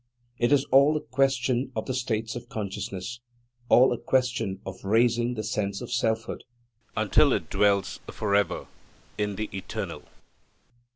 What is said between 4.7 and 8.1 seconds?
raising the sense of selfhood, until it dwells